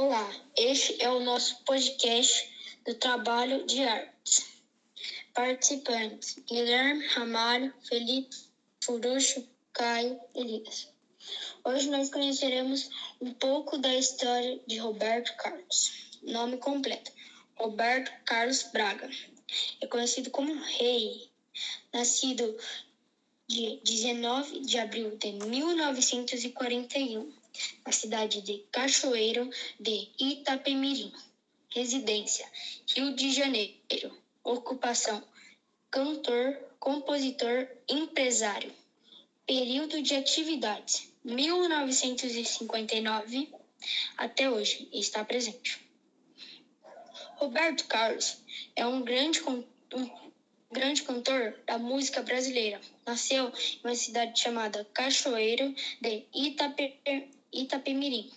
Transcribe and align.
Olá, 0.00 0.32
este 0.56 1.02
é 1.02 1.10
o 1.10 1.18
nosso 1.18 1.56
podcast 1.64 2.48
do 2.86 2.94
Trabalho 2.94 3.66
de 3.66 3.82
Artes. 3.82 4.46
Participantes: 5.34 6.36
Guilherme 6.46 7.04
Ramalho, 7.08 7.74
Felipe 7.82 8.36
Furucho, 8.80 9.44
Caio 9.72 10.16
Elias. 10.36 10.88
Hoje 11.64 11.90
nós 11.90 12.10
conheceremos 12.10 12.88
um 13.20 13.32
pouco 13.32 13.76
da 13.76 13.92
história 13.96 14.60
de 14.68 14.78
Roberto 14.78 15.34
Carlos. 15.36 15.90
Nome 16.22 16.58
completo: 16.58 17.10
Roberto 17.56 18.12
Carlos 18.24 18.62
Braga. 18.72 19.10
É 19.80 19.86
conhecido 19.88 20.30
como 20.30 20.62
Rei. 20.62 21.28
Nascido 21.92 22.56
de 23.48 23.80
19 23.82 24.60
de 24.60 24.78
abril 24.78 25.16
de 25.16 25.32
1941 25.32 27.37
na 27.84 27.92
cidade 27.92 28.40
de 28.42 28.64
Cachoeiro 28.70 29.50
de 29.78 30.08
Itapemirim. 30.18 31.12
Residência: 31.70 32.50
Rio 32.94 33.14
de 33.14 33.30
Janeiro. 33.30 34.16
Ocupação: 34.42 35.22
cantor, 35.90 36.56
compositor, 36.78 37.68
empresário. 37.88 38.72
Período 39.46 40.02
de 40.02 40.14
atividades: 40.14 41.10
1959 41.24 43.48
até 44.16 44.50
hoje 44.50 44.88
está 44.92 45.24
presente. 45.24 45.80
Roberto 47.36 47.86
Carlos 47.86 48.38
é 48.74 48.84
um 48.84 49.02
grande, 49.02 49.40
um 49.44 49.64
grande 50.70 51.02
cantor 51.02 51.54
da 51.66 51.78
música 51.78 52.22
brasileira. 52.22 52.80
Nasceu 53.06 53.48
em 53.48 53.80
uma 53.84 53.94
cidade 53.94 54.40
chamada 54.40 54.84
Cachoeiro 54.92 55.74
de 56.00 56.24
Itape, 56.34 56.98
Itapemirim, 57.52 58.30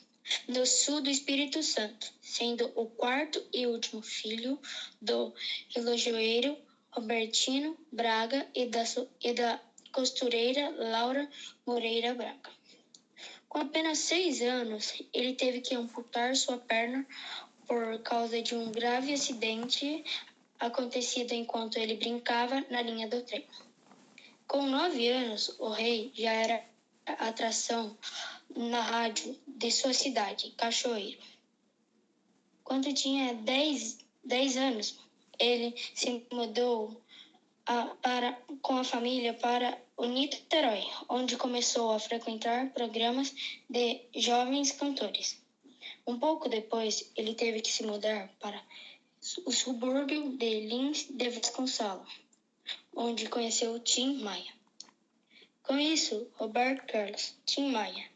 no 0.47 0.65
sul 0.65 1.01
do 1.01 1.09
Espírito 1.09 1.61
Santo, 1.61 2.13
sendo 2.21 2.71
o 2.75 2.87
quarto 2.87 3.43
e 3.53 3.67
último 3.67 4.01
filho 4.01 4.59
do 5.01 5.33
relojoeiro 5.75 6.57
Robertino 6.91 7.77
Braga 7.91 8.47
e 8.55 8.65
da, 8.65 8.83
e 9.21 9.33
da 9.33 9.61
costureira 9.91 10.69
Laura 10.69 11.29
Moreira 11.65 12.13
Braga. 12.13 12.51
Com 13.49 13.59
apenas 13.59 13.97
seis 13.97 14.41
anos, 14.41 14.93
ele 15.13 15.33
teve 15.33 15.59
que 15.59 15.75
amputar 15.75 16.35
sua 16.35 16.57
perna 16.57 17.05
por 17.67 17.99
causa 17.99 18.41
de 18.41 18.55
um 18.55 18.71
grave 18.71 19.13
acidente 19.13 20.03
acontecido 20.59 21.33
enquanto 21.33 21.77
ele 21.77 21.95
brincava 21.95 22.63
na 22.69 22.81
linha 22.81 23.09
do 23.09 23.21
trem. 23.23 23.45
Com 24.47 24.67
nove 24.67 25.07
anos, 25.07 25.53
o 25.59 25.69
rei 25.69 26.11
já 26.13 26.31
era 26.31 26.63
atração 27.05 27.97
na 28.55 28.81
rádio 28.81 29.37
de 29.47 29.71
sua 29.71 29.93
cidade, 29.93 30.51
Cachoeiro. 30.57 31.19
Quando 32.63 32.93
tinha 32.93 33.33
10, 33.33 33.97
10 34.23 34.57
anos, 34.57 34.99
ele 35.39 35.75
se 35.93 36.25
mudou 36.31 37.01
a, 37.65 37.85
para, 38.01 38.33
com 38.61 38.77
a 38.77 38.83
família 38.83 39.33
para 39.33 39.77
o 39.97 40.05
Niterói, 40.05 40.83
onde 41.09 41.37
começou 41.37 41.91
a 41.91 41.99
frequentar 41.99 42.71
programas 42.71 43.33
de 43.69 44.01
jovens 44.15 44.71
cantores. 44.71 45.41
Um 46.05 46.17
pouco 46.17 46.49
depois, 46.49 47.11
ele 47.15 47.35
teve 47.35 47.61
que 47.61 47.71
se 47.71 47.83
mudar 47.83 48.29
para 48.39 48.61
o 49.45 49.51
subúrbio 49.51 50.35
de 50.37 50.61
Lins 50.61 51.07
de 51.09 51.29
Vasconcelos, 51.29 52.09
onde 52.95 53.29
conheceu 53.29 53.79
Tim 53.79 54.21
Maia. 54.21 54.53
Com 55.63 55.77
isso, 55.77 56.27
Roberto 56.33 56.85
Carlos, 56.91 57.35
Tim 57.45 57.71
Maia, 57.71 58.10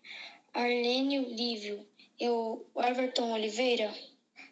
Arlênio 0.55 1.27
Lívio 1.35 1.85
e 2.17 2.29
o 2.29 2.65
Everton 2.77 3.33
Oliveira 3.33 3.93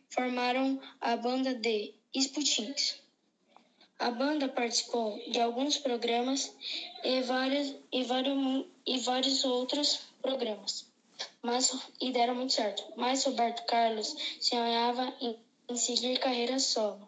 formaram 0.09 0.77
a 0.99 1.15
banda 1.15 1.55
de 1.55 1.93
Sputins. 2.13 3.01
A 3.97 4.11
banda 4.11 4.49
participou 4.49 5.17
de 5.31 5.39
alguns 5.39 5.77
programas 5.77 6.53
e 7.05 7.19
e 7.19 7.21
vários, 7.21 7.75
e 8.85 8.99
vários 8.99 9.45
outros 9.45 10.01
programas, 10.21 10.85
mas 11.41 11.71
e 12.01 12.11
deram 12.11 12.35
muito 12.35 12.51
certo. 12.51 12.83
Mas 12.97 13.23
Roberto 13.23 13.65
Carlos 13.65 14.13
sonhava 14.41 15.05
em, 15.21 15.39
em 15.69 15.75
seguir 15.77 16.19
carreira 16.19 16.59
solo. 16.59 17.07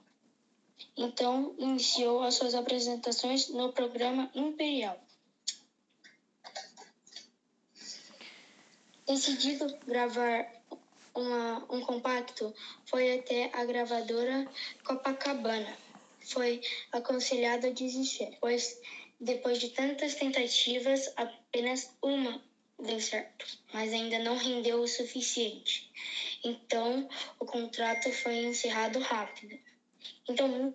Então, 0.96 1.54
iniciou 1.58 2.24
as 2.24 2.36
suas 2.36 2.56
apresentações 2.56 3.50
no 3.50 3.74
programa 3.74 4.32
Imperial. 4.34 4.98
Decidido 9.08 9.68
gravar 9.86 10.52
uma, 11.14 11.66
um 11.70 11.82
compacto, 11.82 12.54
foi 12.86 13.20
até 13.20 13.52
a 13.54 13.64
gravadora 13.64 14.48
Copacabana. 14.84 15.78
Foi 16.22 16.62
aconselhado 16.92 17.68
a 17.68 17.70
desistir, 17.70 18.36
pois 18.42 18.82
depois 19.20 19.60
de 19.60 19.70
tantas 19.70 20.16
tentativas, 20.16 21.14
apenas 21.16 21.92
uma 22.02 22.42
deu 22.80 23.00
certo, 23.00 23.46
mas 23.74 23.94
ainda 23.94 24.20
não 24.20 24.38
rendeu 24.38 24.82
o 24.82 24.88
suficiente. 24.88 25.90
Então, 26.44 27.08
o 27.40 27.46
contrato 27.46 28.12
foi 28.12 28.46
encerrado 28.46 29.00
rápido. 29.00 29.58
Então, 30.28 30.74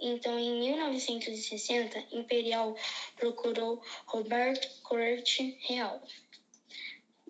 então, 0.00 0.38
em 0.38 0.58
1960, 0.58 2.06
Imperial 2.12 2.76
procurou 3.16 3.82
Roberto 4.06 4.68
Corte 4.82 5.56
Real 5.60 6.02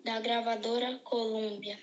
da 0.03 0.19
gravadora 0.19 0.99
Columbia. 1.03 1.77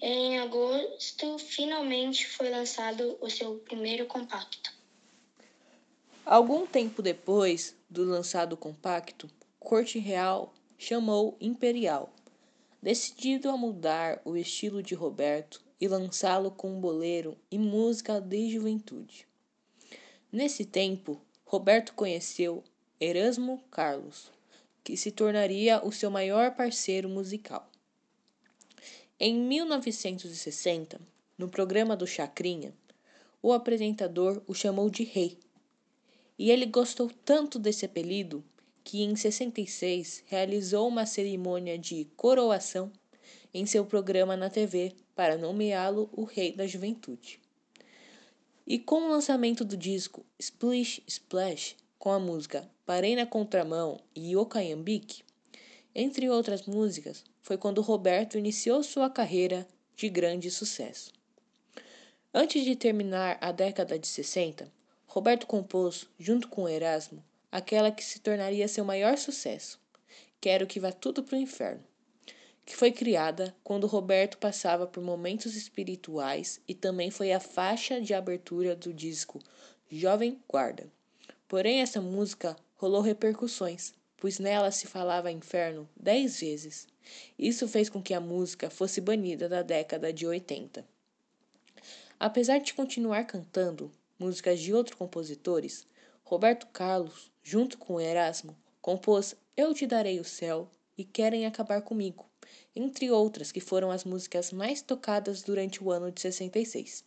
Em 0.00 0.38
agosto, 0.38 1.38
finalmente 1.38 2.26
foi 2.26 2.50
lançado 2.50 3.16
o 3.20 3.30
seu 3.30 3.56
primeiro 3.56 4.06
compacto. 4.06 4.72
Algum 6.24 6.66
tempo 6.66 7.02
depois 7.02 7.76
do 7.88 8.04
lançado 8.04 8.56
compacto, 8.56 9.30
Corte 9.58 9.98
Real 9.98 10.54
chamou 10.78 11.36
Imperial, 11.40 12.12
decidido 12.82 13.50
a 13.50 13.56
mudar 13.56 14.20
o 14.24 14.36
estilo 14.36 14.82
de 14.82 14.94
Roberto 14.94 15.62
e 15.80 15.88
lançá-lo 15.88 16.50
com 16.50 16.80
boleiro 16.80 17.36
e 17.50 17.58
música 17.58 18.20
de 18.20 18.50
juventude. 18.50 19.26
Nesse 20.30 20.64
tempo, 20.64 21.20
Roberto 21.44 21.94
conheceu 21.94 22.64
Erasmo 23.00 23.62
Carlos, 23.70 24.30
que 24.84 24.96
se 24.96 25.10
tornaria 25.10 25.84
o 25.84 25.90
seu 25.90 26.10
maior 26.10 26.54
parceiro 26.54 27.08
musical. 27.08 27.68
Em 29.18 29.34
1960, 29.34 31.00
no 31.38 31.48
programa 31.48 31.96
do 31.96 32.06
Chacrinha, 32.06 32.74
o 33.42 33.52
apresentador 33.52 34.42
o 34.46 34.52
chamou 34.52 34.90
de 34.90 35.02
Rei. 35.02 35.38
E 36.38 36.50
ele 36.50 36.66
gostou 36.66 37.10
tanto 37.24 37.58
desse 37.58 37.86
apelido 37.86 38.44
que 38.82 39.02
em 39.02 39.16
66 39.16 40.24
realizou 40.26 40.86
uma 40.86 41.06
cerimônia 41.06 41.78
de 41.78 42.06
coroação 42.16 42.92
em 43.52 43.64
seu 43.64 43.86
programa 43.86 44.36
na 44.36 44.50
TV 44.50 44.92
para 45.14 45.38
nomeá-lo 45.38 46.10
o 46.12 46.24
Rei 46.24 46.52
da 46.52 46.66
Juventude. 46.66 47.40
E 48.66 48.78
com 48.78 49.02
o 49.02 49.10
lançamento 49.10 49.64
do 49.64 49.76
disco 49.76 50.24
Splish 50.38 51.02
Splash, 51.06 51.76
com 52.04 52.12
a 52.12 52.20
música 52.20 52.68
Parei 52.84 53.16
na 53.16 53.24
Contramão 53.24 53.98
e 54.14 54.36
Okayambique, 54.36 55.22
entre 55.94 56.28
outras 56.28 56.66
músicas, 56.66 57.24
foi 57.40 57.56
quando 57.56 57.80
Roberto 57.80 58.36
iniciou 58.36 58.82
sua 58.82 59.08
carreira 59.08 59.66
de 59.96 60.10
grande 60.10 60.50
sucesso. 60.50 61.10
Antes 62.34 62.62
de 62.62 62.76
terminar 62.76 63.38
a 63.40 63.50
década 63.52 63.98
de 63.98 64.06
60, 64.06 64.70
Roberto 65.06 65.46
compôs, 65.46 66.06
junto 66.18 66.46
com 66.48 66.68
Erasmo, 66.68 67.24
aquela 67.50 67.90
que 67.90 68.04
se 68.04 68.20
tornaria 68.20 68.68
seu 68.68 68.84
maior 68.84 69.16
sucesso, 69.16 69.80
Quero 70.42 70.66
que 70.66 70.78
vá 70.78 70.92
tudo 70.92 71.24
para 71.24 71.38
o 71.38 71.40
inferno, 71.40 71.82
que 72.66 72.76
foi 72.76 72.92
criada 72.92 73.56
quando 73.64 73.86
Roberto 73.86 74.36
passava 74.36 74.86
por 74.86 75.02
momentos 75.02 75.56
espirituais 75.56 76.60
e 76.68 76.74
também 76.74 77.10
foi 77.10 77.32
a 77.32 77.40
faixa 77.40 77.98
de 77.98 78.12
abertura 78.12 78.76
do 78.76 78.92
disco 78.92 79.40
Jovem 79.90 80.38
Guarda. 80.46 80.92
Porém, 81.54 81.82
essa 81.82 82.00
música 82.00 82.56
rolou 82.74 83.00
repercussões, 83.00 83.94
pois 84.16 84.40
nela 84.40 84.72
se 84.72 84.88
falava 84.88 85.30
inferno 85.30 85.88
dez 85.96 86.40
vezes. 86.40 86.88
Isso 87.38 87.68
fez 87.68 87.88
com 87.88 88.02
que 88.02 88.12
a 88.12 88.18
música 88.18 88.68
fosse 88.68 89.00
banida 89.00 89.48
da 89.48 89.62
década 89.62 90.12
de 90.12 90.26
80. 90.26 90.84
Apesar 92.18 92.58
de 92.58 92.74
continuar 92.74 93.22
cantando 93.28 93.88
músicas 94.18 94.58
de 94.58 94.74
outros 94.74 94.98
compositores, 94.98 95.86
Roberto 96.24 96.66
Carlos, 96.72 97.30
junto 97.40 97.78
com 97.78 98.00
Erasmo, 98.00 98.56
compôs 98.82 99.36
Eu 99.56 99.72
Te 99.72 99.86
Darei 99.86 100.18
o 100.18 100.24
Céu 100.24 100.68
e 100.98 101.04
Querem 101.04 101.46
Acabar 101.46 101.82
Comigo, 101.82 102.28
entre 102.74 103.12
outras 103.12 103.52
que 103.52 103.60
foram 103.60 103.92
as 103.92 104.02
músicas 104.02 104.50
mais 104.50 104.82
tocadas 104.82 105.40
durante 105.40 105.84
o 105.84 105.92
ano 105.92 106.10
de 106.10 106.20
66. 106.20 107.04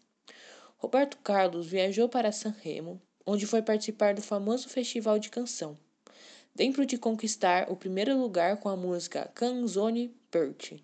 Roberto 0.78 1.18
Carlos 1.18 1.68
viajou 1.68 2.08
para 2.08 2.32
San 2.32 2.56
Remo, 2.62 3.02
onde 3.27 3.45
foi 3.45 3.62
participar 3.62 4.15
do 4.15 4.21
famoso 4.21 4.69
festival 4.69 5.19
de 5.19 5.29
canção, 5.29 5.77
dentro 6.56 6.85
de 6.85 6.97
conquistar 6.97 7.69
o 7.69 7.75
primeiro 7.75 8.18
lugar 8.18 8.57
com 8.57 8.69
a 8.69 8.75
música 8.75 9.29
Canzone 9.35 10.15
Perti. 10.31 10.83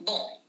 Bom, 0.00 0.40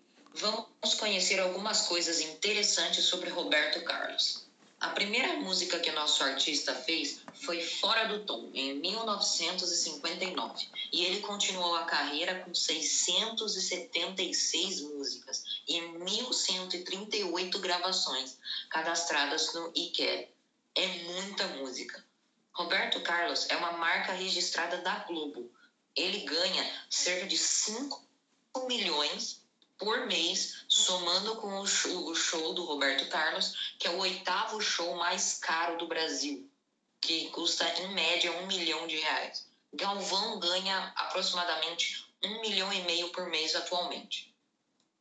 conhecer 1.01 1.39
algumas 1.39 1.87
coisas 1.87 2.21
interessantes 2.21 3.05
sobre 3.05 3.29
Roberto 3.31 3.83
Carlos. 3.83 4.45
A 4.81 4.89
primeira 4.89 5.35
música 5.35 5.79
que 5.79 5.91
nosso 5.91 6.23
artista 6.23 6.73
fez 6.73 7.21
foi 7.45 7.61
Fora 7.61 8.07
do 8.07 8.25
Tom, 8.25 8.49
em 8.51 8.79
1959, 8.79 10.67
e 10.91 11.05
ele 11.05 11.19
continuou 11.19 11.75
a 11.75 11.85
carreira 11.85 12.39
com 12.39 12.51
676 12.51 14.81
músicas 14.81 15.43
e 15.67 15.79
1.138 15.79 17.59
gravações 17.59 18.39
cadastradas 18.71 19.53
no 19.53 19.71
ICARE. 19.75 20.33
É 20.73 20.87
muita 21.03 21.45
música. 21.59 22.03
Roberto 22.51 23.01
Carlos 23.01 23.47
é 23.51 23.57
uma 23.57 23.73
marca 23.73 24.13
registrada 24.13 24.77
da 24.77 25.03
Globo. 25.03 25.53
Ele 25.95 26.21
ganha 26.21 26.67
cerca 26.89 27.27
de 27.27 27.37
5 27.37 28.03
milhões 28.67 29.43
por 29.77 30.07
mês, 30.07 30.65
somando 30.81 31.35
com 31.35 31.59
o 31.59 31.67
show, 31.67 32.07
o 32.07 32.15
show, 32.15 32.53
do 32.53 32.65
Roberto 32.65 33.07
Carlos, 33.09 33.75
que 33.77 33.87
é 33.87 33.91
o 33.91 33.99
oitavo 33.99 34.59
show 34.59 34.95
mais 34.95 35.37
caro 35.37 35.77
do 35.77 35.87
Brasil, 35.87 36.49
que 36.99 37.29
custa 37.29 37.67
em 37.81 37.93
média 37.93 38.31
um 38.31 38.47
milhão 38.47 38.87
de 38.87 38.97
reais. 38.97 39.47
Galvão 39.73 40.39
ganha 40.39 40.91
aproximadamente 40.95 42.05
um 42.23 42.41
milhão 42.41 42.71
e 42.73 42.81
meio 42.81 43.09
por 43.09 43.27
mês 43.27 43.55
atualmente. 43.55 44.35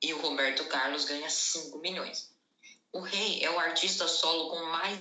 E 0.02 0.12
o 0.14 0.20
Roberto 0.20 0.64
Carlos 0.66 1.04
ganha 1.04 1.28
5 1.28 1.78
milhões. 1.78 2.30
O 2.92 3.00
Rei 3.00 3.42
é 3.42 3.50
o 3.50 3.58
artista 3.58 4.06
solo 4.08 4.50
com 4.50 4.64
mais 4.66 5.00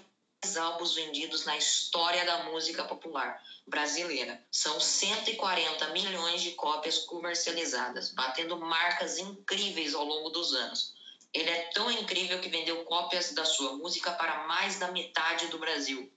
álbuns 0.57 0.95
vendidos 0.95 1.45
na 1.45 1.57
história 1.57 2.25
da 2.25 2.44
música 2.45 2.83
popular 2.86 3.44
brasileira. 3.68 4.41
São 4.51 4.80
140 4.80 5.89
milhões 5.89 6.41
de 6.41 6.51
cópias 6.51 7.00
comercializadas, 7.00 8.12
batendo 8.12 8.57
marcas 8.57 9.18
incríveis 9.18 9.94
ao 9.94 10.06
longo 10.06 10.30
dos 10.30 10.53
anos. 10.53 10.94
Ele 11.33 11.50
é 11.50 11.69
tão 11.74 11.91
incrível 11.91 12.39
que 12.39 12.50
vendeu 12.50 12.83
cópias 12.86 13.33
da 13.33 13.45
sua 13.45 13.74
música 13.74 14.12
para 14.12 14.47
mais 14.47 14.80
da 14.80 14.91
metade 14.91 15.47
do 15.47 15.59
Brasil. 15.59 16.12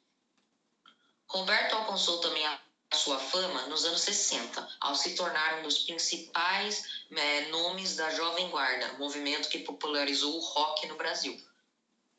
Roberto 1.27 1.75
alcançou 1.75 2.19
também 2.19 2.47
a 2.47 2.61
sua 2.95 3.19
fama 3.19 3.67
nos 3.67 3.85
anos 3.85 4.03
60, 4.03 4.69
ao 4.81 4.95
se 4.95 5.15
tornar 5.15 5.59
um 5.59 5.63
dos 5.63 5.81
principais 5.81 7.05
é, 7.11 7.49
nomes 7.49 7.97
da 7.97 8.11
Jovem 8.11 8.49
Guarda, 8.51 8.93
movimento 8.95 9.49
que 9.49 9.59
popularizou 9.59 10.37
o 10.37 10.41
rock 10.41 10.87
no 10.87 10.97
Brasil. 10.97 11.39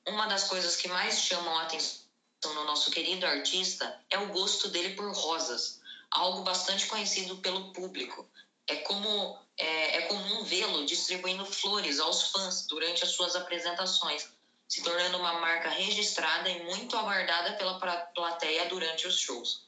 Uma 0.07 0.25
das 0.27 0.45
coisas 0.45 0.75
que 0.75 0.87
mais 0.87 1.21
chamam 1.21 1.57
a 1.57 1.63
atenção 1.63 2.03
no 2.45 2.65
nosso 2.65 2.91
querido 2.91 3.25
artista 3.25 4.01
é 4.09 4.19
o 4.19 4.27
gosto 4.27 4.67
dele 4.67 4.95
por 4.95 5.09
rosas, 5.13 5.79
algo 6.11 6.41
bastante 6.41 6.87
conhecido 6.87 7.37
pelo 7.37 7.71
público. 7.71 8.27
É 8.67 8.77
como 8.77 9.39
é, 9.57 9.97
é 9.97 10.01
comum 10.03 10.43
vê-lo 10.43 10.85
distribuindo 10.85 11.45
flores 11.45 11.99
aos 11.99 12.31
fãs 12.31 12.65
durante 12.67 13.03
as 13.03 13.11
suas 13.11 13.35
apresentações, 13.35 14.29
se 14.67 14.81
tornando 14.83 15.17
uma 15.17 15.39
marca 15.39 15.69
registrada 15.69 16.49
e 16.49 16.63
muito 16.63 16.97
aguardada 16.97 17.53
pela 17.53 17.79
plateia 18.13 18.67
durante 18.67 19.07
os 19.07 19.17
shows. 19.19 19.67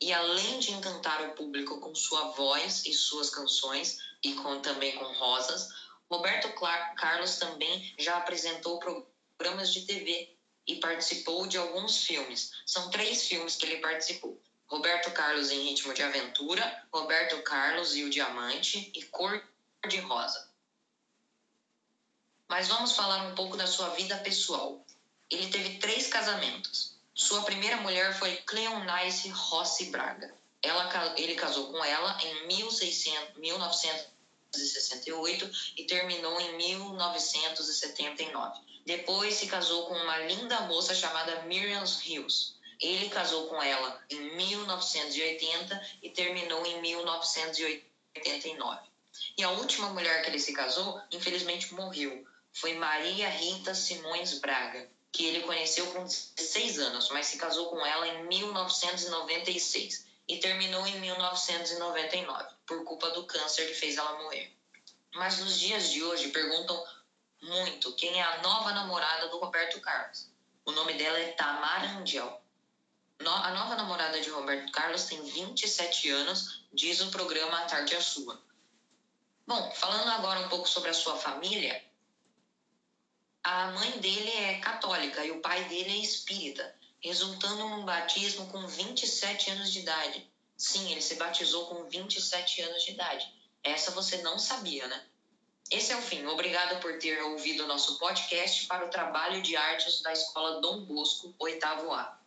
E 0.00 0.12
além 0.12 0.58
de 0.58 0.72
encantar 0.72 1.22
o 1.22 1.34
público 1.34 1.78
com 1.78 1.94
sua 1.94 2.30
voz 2.30 2.84
e 2.86 2.92
suas 2.92 3.30
canções, 3.30 3.98
e 4.22 4.34
com, 4.34 4.60
também 4.60 4.96
com 4.96 5.04
rosas, 5.14 5.68
Roberto 6.10 6.52
Carlos 6.96 7.36
também 7.36 7.94
já 7.98 8.16
apresentou 8.16 8.78
programas 9.42 9.72
de 9.72 9.80
TV 9.80 10.36
e 10.68 10.76
participou 10.76 11.48
de 11.48 11.58
alguns 11.58 12.04
filmes. 12.04 12.52
São 12.64 12.90
três 12.90 13.26
filmes 13.26 13.56
que 13.56 13.66
ele 13.66 13.78
participou. 13.78 14.40
Roberto 14.68 15.10
Carlos 15.10 15.50
em 15.50 15.64
Ritmo 15.64 15.92
de 15.92 16.00
Aventura, 16.00 16.86
Roberto 16.92 17.42
Carlos 17.42 17.96
e 17.96 18.04
o 18.04 18.10
Diamante 18.10 18.92
e 18.94 19.02
Cor 19.06 19.42
de 19.88 19.98
Rosa. 19.98 20.48
Mas 22.48 22.68
vamos 22.68 22.92
falar 22.92 23.26
um 23.26 23.34
pouco 23.34 23.56
da 23.56 23.66
sua 23.66 23.88
vida 23.90 24.16
pessoal. 24.18 24.86
Ele 25.28 25.48
teve 25.48 25.78
três 25.78 26.06
casamentos. 26.06 26.94
Sua 27.12 27.42
primeira 27.42 27.78
mulher 27.78 28.16
foi 28.16 28.36
Cleonice 28.36 29.28
Rossi 29.30 29.86
Braga. 29.86 30.32
Ela, 30.62 31.14
ele 31.18 31.34
casou 31.34 31.72
com 31.72 31.84
ela 31.84 32.16
em 32.22 32.46
1600, 32.46 34.11
1968 34.54 35.50
e 35.76 35.84
terminou 35.84 36.40
em 36.40 36.56
1979. 36.56 38.60
Depois 38.84 39.34
se 39.34 39.46
casou 39.46 39.86
com 39.86 39.94
uma 39.94 40.18
linda 40.18 40.62
moça 40.62 40.92
chamada 40.94 41.42
Miriam 41.42 41.84
Hills. 42.04 42.54
Ele 42.80 43.08
casou 43.08 43.46
com 43.48 43.62
ela 43.62 44.04
em 44.10 44.36
1980 44.36 45.88
e 46.02 46.10
terminou 46.10 46.66
em 46.66 46.82
1989. 46.82 48.80
E 49.36 49.42
a 49.42 49.50
última 49.50 49.88
mulher 49.90 50.22
que 50.22 50.30
ele 50.30 50.38
se 50.38 50.52
casou, 50.52 51.00
infelizmente, 51.10 51.74
morreu. 51.74 52.24
Foi 52.52 52.74
Maria 52.74 53.28
Rita 53.30 53.74
Simões 53.74 54.38
Braga, 54.38 54.88
que 55.10 55.24
ele 55.24 55.40
conheceu 55.42 55.86
com 55.92 56.04
16 56.04 56.78
anos, 56.80 57.08
mas 57.10 57.26
se 57.26 57.38
casou 57.38 57.70
com 57.70 57.86
ela 57.86 58.06
em 58.08 58.26
1996 58.26 60.11
e 60.32 60.40
terminou 60.40 60.86
em 60.86 60.98
1999, 60.98 62.54
por 62.66 62.82
culpa 62.84 63.10
do 63.10 63.24
câncer 63.24 63.66
que 63.66 63.74
fez 63.74 63.98
ela 63.98 64.22
morrer. 64.22 64.56
Mas 65.14 65.38
nos 65.38 65.60
dias 65.60 65.90
de 65.90 66.02
hoje 66.02 66.30
perguntam 66.30 66.82
muito 67.42 67.92
quem 67.96 68.18
é 68.18 68.22
a 68.22 68.40
nova 68.40 68.72
namorada 68.72 69.28
do 69.28 69.38
Roberto 69.38 69.78
Carlos. 69.82 70.30
O 70.64 70.72
nome 70.72 70.94
dela 70.94 71.18
é 71.18 71.32
Tamara 71.32 71.86
Andiel. 71.98 72.40
a 73.20 73.50
nova 73.50 73.74
namorada 73.74 74.22
de 74.22 74.30
Roberto 74.30 74.72
Carlos 74.72 75.04
tem 75.04 75.22
27 75.22 76.08
anos, 76.08 76.64
diz 76.72 77.02
o 77.02 77.10
programa 77.10 77.58
A 77.58 77.64
Tarde 77.66 77.94
é 77.94 78.00
Sua. 78.00 78.42
Bom, 79.46 79.70
falando 79.72 80.08
agora 80.12 80.40
um 80.40 80.48
pouco 80.48 80.66
sobre 80.66 80.88
a 80.88 80.94
sua 80.94 81.16
família, 81.18 81.84
a 83.44 83.70
mãe 83.72 83.90
dele 83.98 84.30
é 84.30 84.60
católica 84.60 85.22
e 85.26 85.30
o 85.30 85.42
pai 85.42 85.64
dele 85.64 85.90
é 85.90 85.96
espírita, 86.02 86.74
resultando 87.02 87.68
num 87.68 87.84
batismo 87.84 88.46
com 88.46 88.66
27 88.66 89.50
anos 89.50 89.72
de 89.72 89.80
idade. 89.80 90.30
Sim, 90.56 90.90
ele 90.92 91.00
se 91.00 91.16
batizou 91.16 91.66
com 91.66 91.84
27 91.84 92.62
anos 92.62 92.84
de 92.84 92.92
idade. 92.92 93.26
Essa 93.62 93.90
você 93.90 94.22
não 94.22 94.38
sabia, 94.38 94.86
né? 94.86 95.04
Esse 95.70 95.92
é 95.92 95.96
o 95.96 96.02
fim. 96.02 96.24
Obrigado 96.26 96.80
por 96.80 96.98
ter 96.98 97.20
ouvido 97.22 97.64
o 97.64 97.66
nosso 97.66 97.98
podcast 97.98 98.66
para 98.66 98.86
o 98.86 98.90
trabalho 98.90 99.42
de 99.42 99.56
artes 99.56 100.02
da 100.02 100.12
Escola 100.12 100.60
Dom 100.60 100.84
Bosco, 100.84 101.34
oitavo 101.38 101.92
A. 101.92 102.21